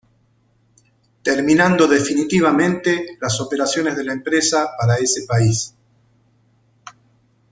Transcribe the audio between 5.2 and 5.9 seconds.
país.